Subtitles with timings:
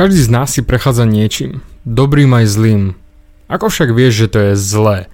[0.00, 2.96] Každý z nás si prechádza niečím, dobrým aj zlým.
[3.52, 5.12] Ako však vieš, že to je zlé?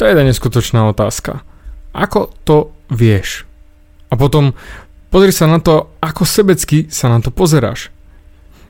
[0.00, 1.44] To je tá neskutočná otázka.
[1.92, 3.44] Ako to vieš?
[4.08, 4.56] A potom
[5.12, 7.92] pozri sa na to, ako sebecky sa na to pozeráš.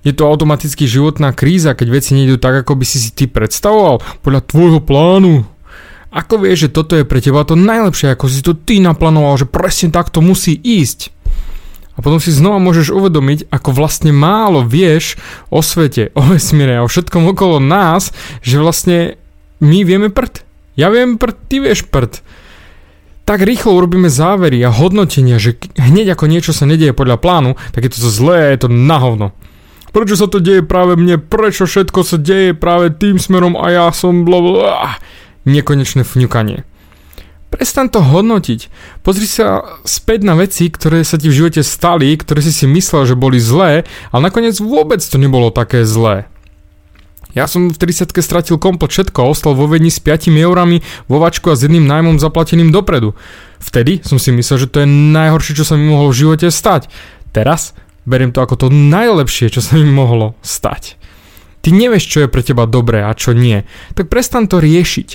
[0.03, 4.03] Je to automaticky životná kríza, keď veci nejdu tak, ako by si si ty predstavoval,
[4.27, 5.47] podľa tvojho plánu.
[6.11, 9.47] Ako vieš, že toto je pre teba to najlepšie, ako si to ty naplánoval, že
[9.47, 11.15] presne takto musí ísť?
[11.99, 15.19] A potom si znova môžeš uvedomiť, ako vlastne málo vieš
[15.51, 19.19] o svete, o vesmíre a o všetkom okolo nás, že vlastne
[19.59, 20.47] my vieme prd.
[20.79, 22.23] Ja viem prd, ty vieš prd.
[23.27, 27.91] Tak rýchlo urobíme závery a hodnotenia, že hneď ako niečo sa nedieje podľa plánu, tak
[27.91, 29.35] je to zlé, je to na hovno.
[29.91, 31.19] Prečo sa to deje práve mne?
[31.19, 35.01] Prečo všetko sa deje práve tým smerom a ja som blablabla.
[35.49, 36.68] Nekonečné fňukanie.
[37.49, 38.69] Prestan to hodnotiť.
[39.01, 43.09] Pozri sa späť na veci, ktoré sa ti v živote stali, ktoré si si myslel,
[43.09, 46.29] že boli zlé, ale nakoniec vôbec to nebolo také zlé.
[47.33, 51.25] Ja som v 30 stratil komplet všetko a ostal vo vedni s 5 eurami vo
[51.25, 53.17] a s jedným nájmom zaplateným dopredu.
[53.65, 56.93] Vtedy som si myslel, že to je najhoršie, čo sa mi mohlo v živote stať.
[57.33, 57.73] Teraz
[58.05, 60.98] beriem to ako to najlepšie, čo sa mi mohlo stať.
[61.59, 63.67] Ty nevieš, čo je pre teba dobré a čo nie.
[63.99, 65.09] Tak prestan to riešiť.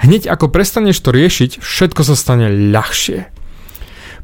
[0.00, 3.28] Hneď ako prestaneš to riešiť, všetko sa stane ľahšie.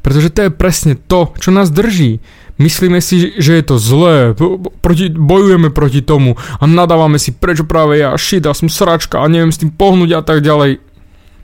[0.01, 2.21] Pretože to je presne to, čo nás drží.
[2.57, 4.33] Myslíme si, že je to zlé,
[4.81, 9.53] proti, bojujeme proti tomu a nadávame si, prečo práve ja, shit, som sračka a neviem
[9.53, 10.81] s tým pohnúť a tak ďalej.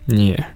[0.09, 0.53] Nie.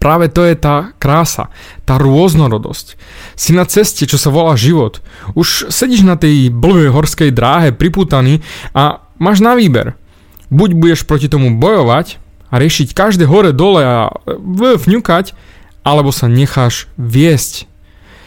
[0.00, 1.52] Práve to je tá krása,
[1.84, 2.96] tá rôznorodosť.
[3.36, 5.04] Si na ceste, čo sa volá život.
[5.36, 8.40] Už sedíš na tej blbej horskej dráhe pripútaný
[8.72, 10.00] a máš na výber.
[10.48, 12.16] Buď budeš proti tomu bojovať
[12.48, 14.08] a riešiť každé hore dole a
[14.56, 15.36] vňukať,
[15.84, 17.68] alebo sa necháš viesť.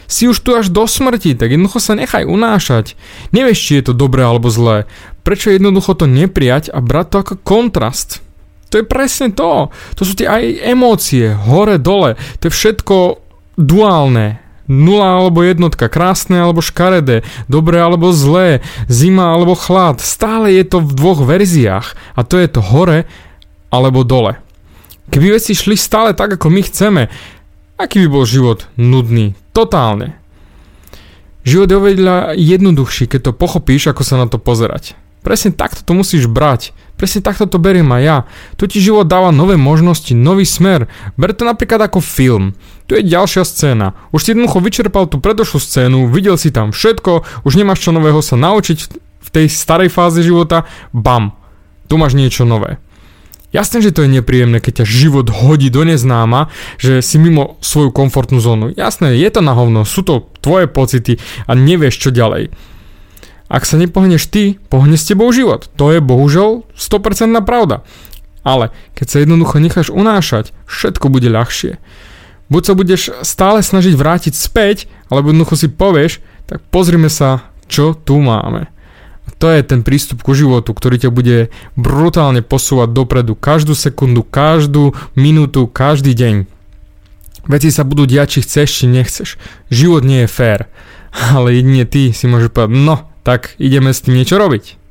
[0.06, 2.94] Si už tu až do smrti, tak jednoducho sa nechaj unášať.
[3.34, 4.86] Nevieš, či je to dobré alebo zlé.
[5.26, 8.22] Prečo jednoducho to neprijať a brať to ako kontrast?
[8.74, 9.70] To je presne to.
[9.70, 12.18] To sú tie aj emócie, hore, dole.
[12.42, 13.22] To je všetko
[13.54, 14.42] duálne.
[14.66, 20.02] Nula alebo jednotka, krásne alebo škaredé, dobré alebo zlé, zima alebo chlad.
[20.02, 23.06] Stále je to v dvoch verziách a to je to hore
[23.70, 24.42] alebo dole.
[25.14, 27.02] Keby veci šli stále tak, ako my chceme,
[27.78, 29.38] aký by bol život nudný?
[29.54, 30.18] Totálne.
[31.46, 34.98] Život je oveľa jednoduchší, keď to pochopíš, ako sa na to pozerať.
[35.24, 36.76] Presne takto to musíš brať.
[37.00, 38.18] Presne takto to beriem aj ja.
[38.60, 40.86] Tu ti život dáva nové možnosti, nový smer.
[41.16, 42.52] Ber to napríklad ako film.
[42.84, 43.96] Tu je ďalšia scéna.
[44.12, 48.20] Už si jednoducho vyčerpal tú predošlú scénu, videl si tam všetko, už nemáš čo nového
[48.20, 50.68] sa naučiť v tej starej fáze života.
[50.92, 51.32] Bam.
[51.88, 52.76] Tu máš niečo nové.
[53.54, 57.94] Jasné, že to je nepríjemné, keď ťa život hodí do neznáma, že si mimo svoju
[57.94, 58.74] komfortnú zónu.
[58.74, 62.50] Jasné, je to na hovno, sú to tvoje pocity a nevieš čo ďalej.
[63.54, 65.70] Ak sa nepohneš ty, pohne s tebou život.
[65.78, 67.86] To je bohužel 100% pravda.
[68.42, 71.78] Ale keď sa jednoducho necháš unášať, všetko bude ľahšie.
[72.50, 76.18] Buď sa budeš stále snažiť vrátiť späť, alebo jednoducho si povieš,
[76.50, 78.66] tak pozrime sa, čo tu máme.
[79.24, 84.26] A to je ten prístup ku životu, ktorý ťa bude brutálne posúvať dopredu každú sekundu,
[84.26, 86.50] každú minútu, každý deň.
[87.46, 89.38] Veci sa budú diať, či chceš, či nechceš.
[89.70, 90.66] Život nie je fér.
[91.38, 94.83] Ale jedine ty si môžeš povedať, no, tak ideme s tým niečo robiť.